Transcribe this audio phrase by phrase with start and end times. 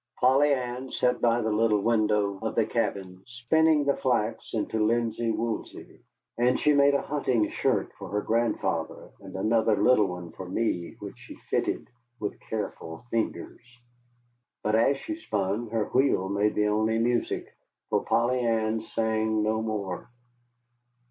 [0.19, 5.29] Polly Ann sat by the little window of the cabin, spinning the flax into linsey
[5.29, 6.01] woolsey.
[6.39, 10.95] And she made a hunting shirt for her grandfather, and another little one for me
[10.97, 11.87] which she fitted
[12.19, 13.61] with careful fingers.
[14.63, 17.45] But as she spun, her wheel made the only music
[17.91, 20.09] for Polly Ann sang no more.